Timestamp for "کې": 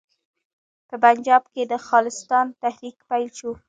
1.53-1.63